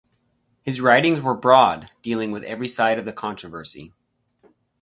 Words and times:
His 0.63 0.81
writings 0.81 1.21
were 1.21 1.35
broad, 1.35 1.91
dealing 2.01 2.31
with 2.31 2.41
every 2.45 2.67
side 2.67 2.97
of 2.97 3.05
the 3.05 3.13
controversy. 3.13 3.93